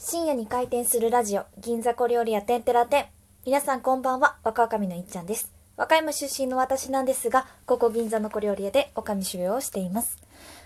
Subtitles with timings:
[0.00, 3.10] 深夜に開店するラジオ、銀座小料理屋てんてら店。
[3.44, 5.52] 皆さんこんばんは、若女将のいっちゃんです。
[5.76, 10.16] 和歌山出身の私なんですが、ここ銀座の小料理屋で女将修行をしています。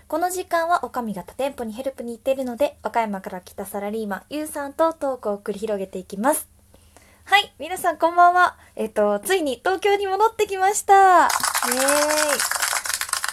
[0.07, 6.47] この時間は女将が他店舗にヘルプに行っているので、和歌山から来たサラリーマン、ゆうさんとトークを繰り広げていきます。
[7.23, 8.55] はい、皆さんこんばんは。
[8.75, 10.93] えっと、ついに東京に戻ってきました。
[10.93, 12.62] イエーイ。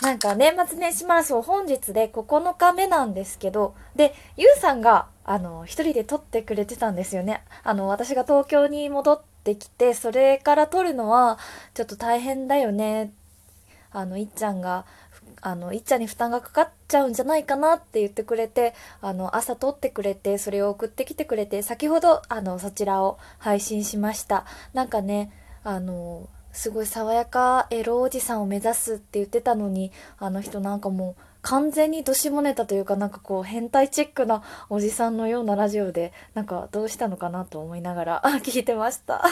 [0.02, 7.44] なんか年末年始マラソン本日で9日目なんですけど、で、ゆうさんが、あの、一人で撮ってくれてたんですよね。
[7.62, 11.38] あの、私が東京に戻ってきて、それから撮るのは、
[11.74, 13.12] ちょっと大変だよね。
[13.92, 14.86] あの、いっちゃんが、
[15.42, 24.46] あの、いっちゃんに負担がかかっちゃうんじゃないかなって言ってくれて、あの、朝撮ってくれて、それを送ってきてくれて、先ほど、あの、そちらを配信しました。
[24.72, 25.30] なんかね、
[25.62, 39.22] あの、すごい爽やかエロおじさんを目指すって言ってたのに、あの人なんかもう完全にどしもネタというかなんかこう変態チェックなおじさんのようなラジオで、なんかどうしたのかなと思いながら 聞いてました。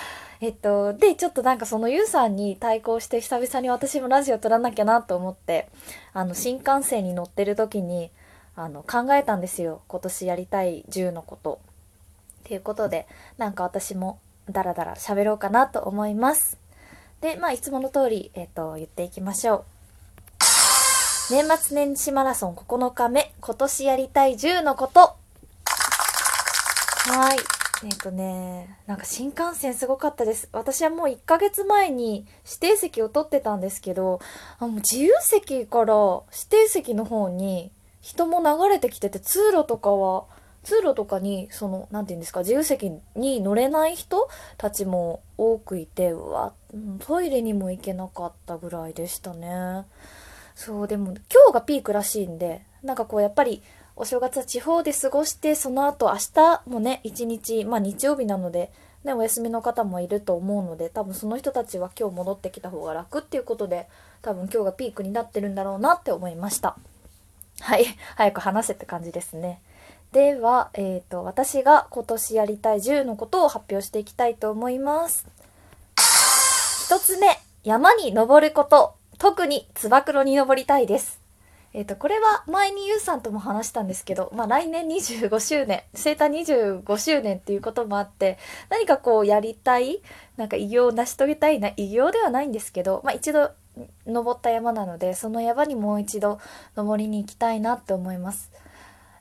[0.40, 5.68] えっと、で、ちょっとなんかそのゆうさんに対抗して久々に私もラジオ撮らなきゃなと思って、
[6.12, 8.10] あの、新幹線に乗ってる時に、
[8.54, 9.80] あの、考えたんですよ。
[9.88, 11.58] 今年やりたい10のこと。
[12.40, 13.06] っていうことで、
[13.38, 14.18] なんか私も
[14.50, 16.65] ダラダラ喋ろうかなと思います。
[17.20, 19.64] で、まあ、いつもの通り、えっ、と、言っていきましょ
[21.30, 21.32] う。
[21.32, 25.00] 年末年始マラソン9日目、今年やりたい10のこと。
[25.00, 25.16] は
[27.34, 27.38] い。
[27.84, 30.48] えっ、とね、なんか新幹線すごかったです。
[30.52, 34.20] 私はもう1ヶ月前に指定席を取ってたんですけど、
[34.58, 35.94] あもう自由席から
[36.32, 37.72] 指定席の方に
[38.02, 40.24] 人も流れてきてて、通路とかは、
[40.66, 44.28] 通路とかに、その、なんて言うんですか、自由席に乗れない人
[44.58, 46.54] たちも多くいて、うわ、
[46.98, 49.84] トイレにも行けなかったぐらいでしたね。
[50.56, 53.62] そう、でも今日がピークらしいんで、なんかこうやっぱり
[53.94, 58.72] お正月は地方で過ごして、その後明日もね、一日、まあ日曜日なので、
[59.04, 63.86] ね、お休みの方もいると思うので、多分その人たちは今日戻ってきた方が楽っていうことで、
[64.20, 66.76] 多分今日がピークになってるんだろうなって思いました。
[67.60, 67.84] はい、
[68.16, 69.60] 早く話せって感じですね。
[70.12, 75.26] では、えっ、と、私が今年やりたい10のことを発表していきたいと思います。
[76.86, 77.28] 一つ目、
[77.64, 78.94] 山に登ること。
[79.18, 81.20] 特に、つば九郎に登りたいです。
[81.74, 88.38] えっ、と、これは前にゆうさんとも話したんですけど、まあ来年25周年、生誕25周年っていうこともあって、
[88.70, 90.00] 何かこうやりたい、
[90.38, 93.50] なんか偉業を成し遂げたいな、偉業ではないんですけど、まあ一度
[94.06, 96.38] 登った山なので、その山にもう一度
[96.76, 98.50] 登りに行きたいなって思います。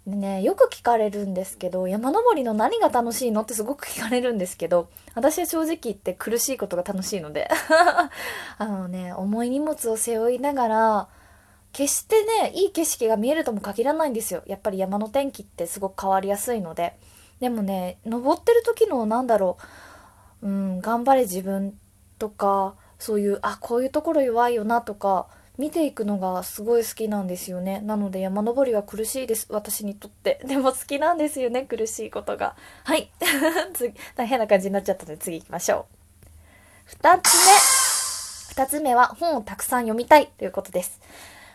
[0.07, 7.49] でね、よく聞かれるんですけど、山登りの何が楽しいのってすごく聞かれるんですけど、私は正直言って苦しいことが楽しいので、
[8.57, 11.07] あのね、重い荷物を背負いながら、
[11.71, 14.43] 決してね、いい景色が見えるとも限らないんですよ。
[14.45, 16.97] やっぱり山の天気ってすごく変わりやすいので。
[17.39, 19.57] でもね、登ってる時のなんだろ
[20.41, 21.77] う、うん、頑張れ自分
[22.17, 25.27] とか、そういう、あ、こういうところ弱いよなとか、
[25.57, 27.81] 見ていくのがすごい好きなんですよね。
[27.81, 29.47] なので山登りは苦しいです。
[29.49, 30.41] 私にとって。
[30.45, 31.63] でも好きなんですよね。
[31.63, 32.55] 苦しいことが。
[32.83, 33.11] はい。
[33.73, 36.27] 次、変な感じになっちゃったので次行きましょう。
[36.85, 38.63] 二つ目。
[38.63, 41.01] 二つ目は本をたくさん読みたいということです。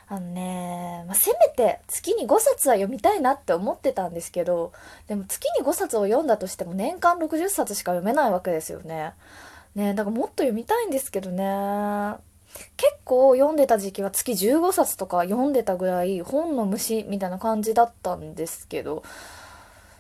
[0.09, 4.72] あのね、まあ、せめて月に5冊は読みたいなって思ってたんですけど、
[5.06, 9.12] でも月に5冊を読んだとしても年間60冊しか読めないわけですよね。
[9.77, 12.16] ねだからもっと読みたいんですけどね。
[12.77, 19.03] 結構読んでた時期は月15冊とか読んでたぐらい本の虫みたいな感じだったんですけど、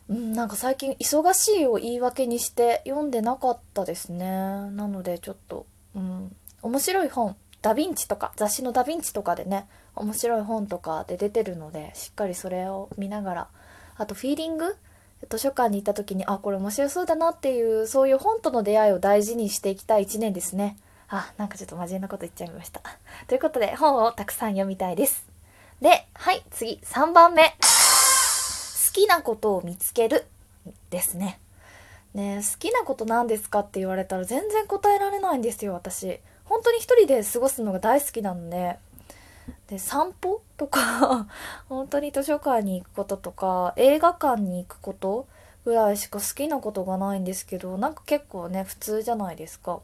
[0.08, 4.26] うん、なんか最近忙しいを言い訳にして読んでなかったですね。
[4.26, 13.48] なのでちょっと、うん、面白い本、ダヴィンチとか、雑誌のダヴィンチとかでね、面白い本とかで出てるので、しっかりそれを見ながら、
[13.96, 14.76] あとフィーリング？
[15.28, 20.78] 図書館に行った時に、あ、これ面白そうだなっていう、そういう本との出会いを大事にしていきたい一年ですね。
[21.10, 22.80] あ、なんかちょっと真面目なこと言っちゃいました。
[23.26, 25.26] ということで、本をたくさん読みたいです。
[25.80, 27.42] で、はい、次、3番目。
[27.42, 30.24] 好きなことを見つける。
[30.90, 31.40] ですね。
[32.14, 36.20] ね好きなこと何ですかって言われたら全然答えられないんですよ、私。
[36.44, 38.78] 本当に一人で過ごすのが大好きなので。
[39.66, 41.26] で、散歩とか、
[41.68, 45.26] 本当に図書館に行くこととか、映画館に行くこと
[45.64, 49.80] ぐらいしか好きなことがないんですけど、なんか結構ね、普通じゃないですか。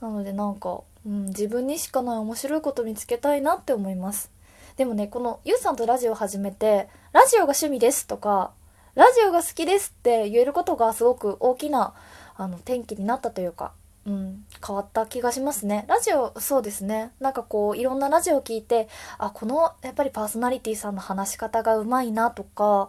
[0.00, 4.30] なのでなんか、うん、自分にしかない面白いこと見つけたいなって思います。
[4.76, 8.52] でもね、このゆうさんとラジオ始めて、ラジオが趣味ですとか、
[8.94, 11.94] ラジオが好きですって言えることがすごく大きな、
[12.36, 13.72] あの、転機になったというか、
[14.06, 15.84] うん、変わった気がしますね。
[15.88, 17.12] ラジオ、そうですね。
[17.20, 18.88] なんかこう、いろんなラジオを聞いて、
[19.18, 22.88] あ、この、やっぱりパーソナリティさんの話し方がうまいなとか、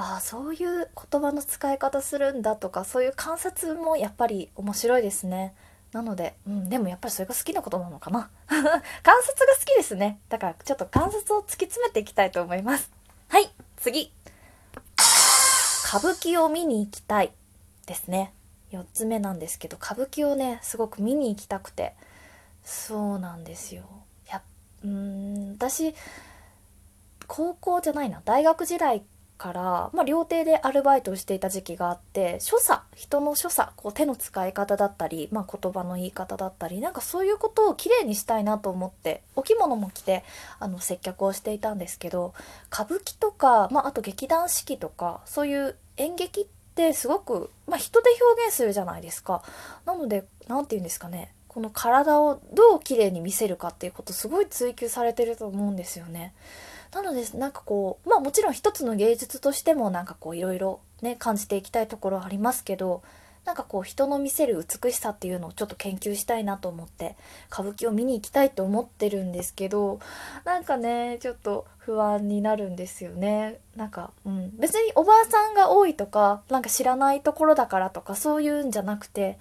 [0.00, 5.54] ああそういう言葉の使い方するんだとかそういう観察もやっぱり面白いですね。
[5.90, 8.30] なので、うん、でもやっぱりそれが好きなことなのかな。
[8.46, 8.82] 観察が
[9.58, 10.20] 好きですね。
[10.28, 12.92] だからちょっと観察を突き詰めていきたいと思います。
[13.26, 14.12] はい次。
[15.88, 17.32] 歌舞伎を見に行きたい
[17.86, 18.32] ですね。
[18.70, 21.96] 4つ目なんですけど歌舞伎をねすごく見に行きたくて。
[22.62, 23.82] そうなんですよ。
[24.30, 24.42] や
[24.84, 25.92] うん私
[27.26, 28.22] 高校じゃないな。
[28.24, 29.02] 大学時代
[29.38, 40.24] から、まあ、料亭でアルバイトをしていた時期があって所作人の所作こう手の使い方だったり、まあ、言葉の言い方だったりなんかそういうことをきれいにしたいなと思ってお着物も着て
[40.58, 42.34] あの接客をしていたんですけど
[42.72, 49.42] 歌舞伎とか、まあ、あと劇団四季とかそういう演劇ってすごく、まあ、人で表現するじゃないですか。
[49.84, 56.34] なので何て言うんですかねこの体をどう綺麗に見せるかっていうことすごい追求されてると思うんですよね。
[56.92, 63.02] なのでなんかこうまあもちろん一つの芸術としてもなんかこういろいろね感じていきたいところありますけど
[63.44, 67.16] なんかこう人の見せる美しさっていうのをちょっと研究したいなと思って
[67.50, 70.00] 歌舞伎を見に行きたいと思ってるんですけど
[70.44, 73.60] なんかねちょっと不安になるんですよね。
[73.74, 79.38] なんか、うん、別におばあさんが多いとかなんか知らないところだからとかそういうんじゃなくて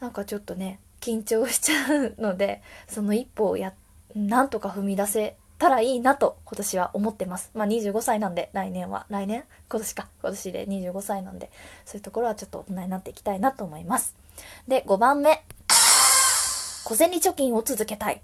[0.00, 3.74] なんかちょっとね緊張しちゃうのでその一歩をや
[4.14, 7.52] なんとか踏み出せたらいいなと今年は思ってます。
[7.54, 9.44] まあ25歳なんで来年は、来年？
[9.70, 10.08] 今年か。
[10.20, 11.52] 今年で25歳なんで、
[11.84, 14.16] そういうところはちょっと大人になっていきたいなと思います。
[14.66, 15.44] で、5番目。
[16.84, 18.20] 小銭貯金を続けたい。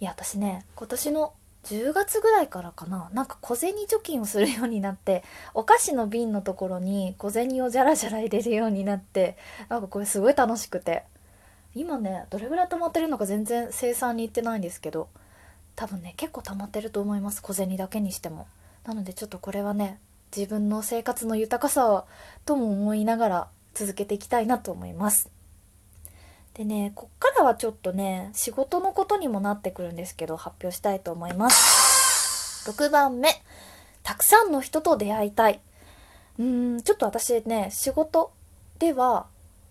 [0.00, 1.34] いや、私ね、今年の
[1.66, 5.22] 10月ぐらいからかななんか小銭貯金をするようになって
[5.54, 9.36] お菓子の瓶のところに小銭をじゃらじゃら入れるようになって
[9.68, 11.04] なんかこれすごい楽しくて
[11.76, 15.08] 今ねどれぐらい溜まってるのか全然生産に行ってないんですけど
[15.76, 18.46] 多分ね結構溜まってると思います小銭だけにしても。
[18.84, 19.98] なのでちょっとこれはね
[20.36, 22.04] 自分の生活の豊かさ
[22.44, 25.30] とも思いながら続けていきたいなと思います。
[26.54, 32.70] でねこっからはちょっとね仕事のことにもなってくるんですけど発表したいと思います。
[32.70, 33.28] 6番目。
[34.02, 35.60] たくさんの人と出会いたい。
[36.38, 38.32] うーんちょっと私ね仕事
[38.78, 39.26] では、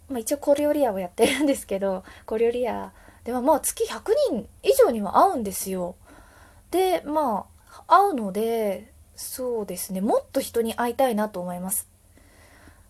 [0.09, 5.95] まあ、一応小料理屋をやってるんですけど小料理屋でもまあ月100人以上には会うんですよ。
[6.71, 11.87] で、まあ、会うので、そうですね、もっと人に会いたいなと思います。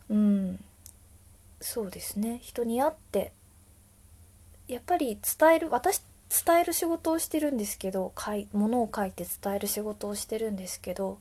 [0.10, 0.64] うん。
[1.60, 3.34] そうですね、人に会って、
[4.68, 6.02] やっぱり伝える、私、
[6.46, 11.20] 伝える仕事をしてるんですけど、書い、物を書いて伝える仕事をしてるんですけど、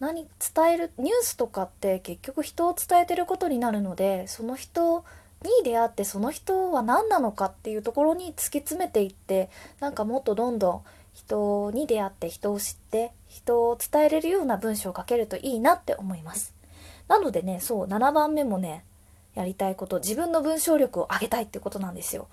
[0.00, 5.04] 何、伝える、ニュースとかって結局人を伝えてることになるので、その人
[5.42, 9.50] に出会ってその人は何なのかっていうところに突き詰めていって
[9.80, 10.82] なんかもっとどんどん
[11.14, 16.54] 人に出会って人を知って人を伝えれるような文章を書けるといいなって思います。
[17.08, 18.84] なのでねそう7番目もね
[19.34, 22.28] やりたいこと自分の文章力を上げたいってことなんですよ。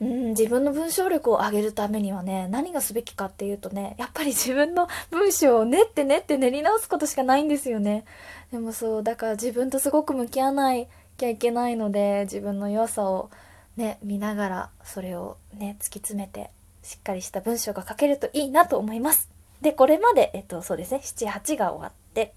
[0.00, 8.04] うん自分の文章力を上げるためにはね何がすべきかっていうとねやっぱり自分の文章を練って練って練り直すことしかないんですよね。
[8.50, 10.88] でもそうだから自分とすごく向き合わない
[11.22, 13.30] きゃいけないので自分の良さを
[13.76, 16.50] ね見ながらそれをね突き詰めて
[16.82, 19.30] しっかりした文章が書けるといいなと思います。
[19.60, 22.34] でこれまでえっとそうですね78が終わって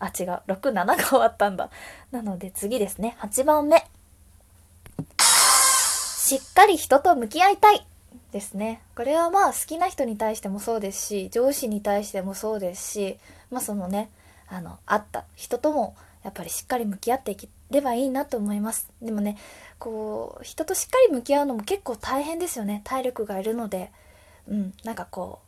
[0.00, 1.70] あ違う67が終わったんだ。
[2.10, 3.86] なので次ですね8番目。
[5.08, 7.86] しっかり人と向き合いたい
[8.32, 8.82] ですね。
[8.96, 13.18] これはまあ好きな人に対してもそうですし上司に対してもそうですし
[13.52, 14.10] まあそのね
[14.48, 18.88] あの会った人ともやっぱりしっかり向き合っていきればいいなと思います。
[19.00, 19.38] でもね
[19.78, 22.82] こう人としっかり向き合うのも結構大変ですよね。
[22.84, 23.92] 体力がいるので。
[24.48, 25.40] うんなんかこ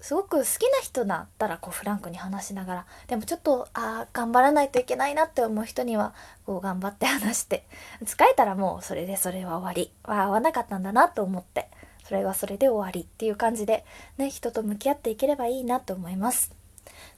[0.00, 2.86] うすごく好きな人だったらこうフランクに話しながら。
[3.06, 6.14] でもちょっとああ頑張らないといけないなって思う人には
[6.46, 7.64] こう頑張って話して。
[8.04, 9.92] 疲れたらもうそれでそれは終わり。
[10.04, 11.68] は合わなかったんだなと思って。
[12.04, 13.02] それはそれで終わり。
[13.02, 13.84] っていう感じで
[14.16, 16.50] ね人と向き合っていければいいなと思います。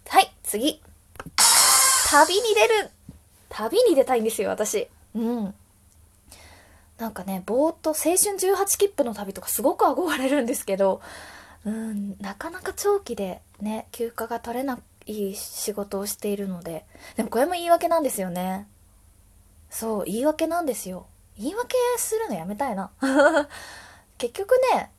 [0.09, 0.82] はい次。
[2.11, 2.90] 旅に出る。
[3.52, 4.88] 旅に出たいんですよ、私。
[5.14, 5.54] うん。
[6.99, 11.02] なんかね、ぼーっと青春18切符の旅とかすごく憧れるんですけど、
[11.64, 18.66] うん、なかなか長期でね、休暇が取れない仕事をしているので、でもこれも言い訳なんですよね。
[19.68, 21.06] そう、言い訳なんですよ。
[21.38, 22.90] 言い訳するのやめたいな。
[24.16, 24.90] 結局ね、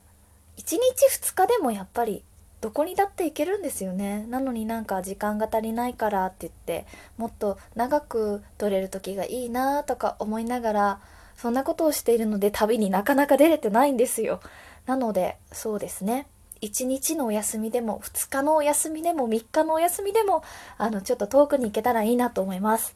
[0.58, 0.78] 1日
[1.20, 2.24] 2日でもやっぱり
[2.64, 11.00] どこにだって行けるんですよねなのになんか時間が足りないからって言ってもっと長く取れる時がいいなとか思いながら
[11.36, 14.40] そんなことをしているので旅になかなか出れてないんですよ
[14.86, 16.26] なのでそうですね
[16.62, 20.46] 1日のお休みでも、2日のお休みでも、3日のお休みでも、
[20.78, 22.96] あの、ちょっと遠くに行けたらいいなと思います。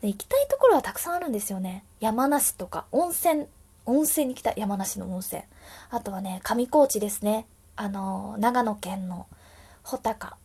[0.00, 1.82] で、行きたいところはたくさんあるんですよね。
[1.98, 3.46] 山梨とか、温泉、
[3.84, 5.42] 温泉に来た山梨の温泉。
[5.90, 7.46] あとはね、上高地ですね。
[7.80, 9.26] あの、長野県の
[9.82, 10.36] 穂高、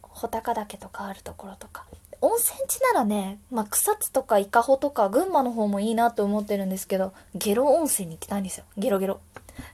[0.00, 1.84] 穂高岳とかあるところとか。
[2.22, 8.64] 温泉地ならね、まあ、草津とか伊香保とか群馬の方もいいなと思ってるんですけど、ゲロ温泉に行きたいんですよ。
[8.78, 9.20] ゲロゲロ。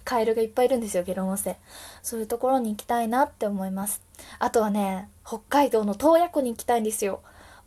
[0.03, 1.55] カエルがいっぱいいるんですよ、ゲロ温泉。
[2.03, 4.03] そういうところに行きたいなって思います。
[4.41, 7.21] あとはね、北海道の洞爺湖に行きたいんですよ。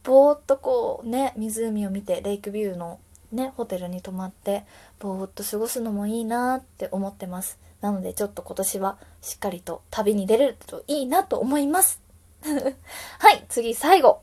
[0.04, 3.00] ぼーっとこうね、湖を見て、レイクビューの
[3.32, 4.66] ね、ホテルに泊まって、
[5.00, 7.58] ぼーっと過ごすのもいいなって思ってます。
[7.82, 12.02] なのでちょっと今年はしっかりと旅に出れるといいなと思います。
[13.20, 14.22] はい、次最後。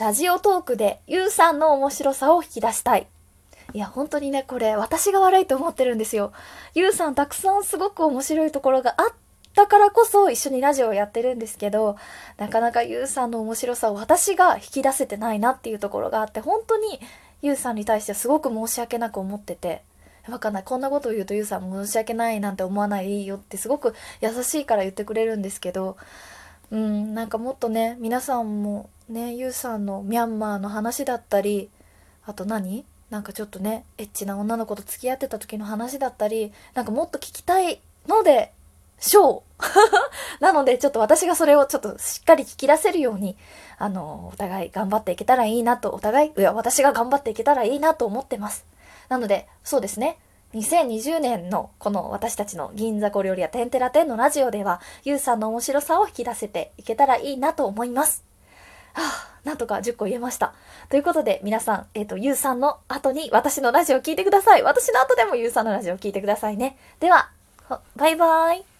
[0.00, 3.06] ラジオトークでゆうさんの面白さを引き出したい。
[3.72, 6.32] いや、本当にね、これ私が悪いと思ってるんですよ。
[6.74, 9.06] ゆうさんたくさんすごく面白いところがあっ
[9.54, 11.96] たからこそ一緒にラジオをやってるんですけど、
[12.38, 17.00] なかなかゆうさんの面白さを私が引き出せてないなっていうところがあって、本当に
[17.42, 19.82] ゆうさんに対してすごく申し訳なく思ってて、
[20.28, 20.62] わかんない。
[20.64, 25.96] こんなことを言うとゆうさん申し訳ないなんて思わないよってすごく優しいから言ってくれるんですけど、
[26.70, 31.68] うん、なんかもっとね、皆さんもね、ゆうさんのミャンマーの話だったり、
[32.24, 32.84] あと何？
[33.10, 38.52] なんかちょっとね、エッチな女の子と付き合ってた時の話だったり、なんかもっと聞きたいので、
[38.98, 39.62] しょう
[40.42, 43.36] なので、ちょっと私がそれをちょっとしっかり聞き出せるように、
[43.78, 48.64] あの、お互い頑張っていけたらいいなと、お互い、いや、私が頑張っていけたらいいなと思ってます。
[49.08, 50.18] なので、そうですね。
[50.54, 58.24] 2020年のこの私たちの銀座小料理屋テンテラテンのラジオでは、ゆうさんの面白さを引き出せていけたらいいなと思います。
[58.92, 60.54] はあ、なんとか10個言えました。
[60.88, 64.62] ということで、皆さん、えっ、ー、と、ゆうさんの後に私のラジオを聞いてください。
[64.62, 66.78] 私の後でもゆうさんのラジオを聞いてくださいね。
[67.00, 67.30] では、
[67.96, 68.73] バイバーイ。